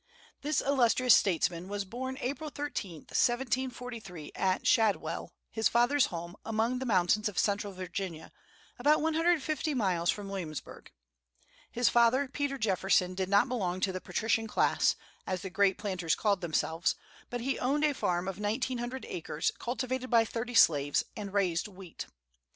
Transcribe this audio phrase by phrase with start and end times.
[0.41, 6.87] This illustrious statesman was born April 13, 1743, at "Shadwell," his father's home, among the
[6.87, 8.31] mountains of Central Virginia,
[8.79, 10.91] about one hundred and fifty miles from Williamsburg.
[11.71, 14.95] His father, Peter Jefferson, did not belong to the patrician class,
[15.27, 16.95] as the great planters called themselves,
[17.29, 21.67] but he owned a farm of nineteen hundred acres, cultivated by thirty slaves, and raised
[21.67, 22.07] wheat.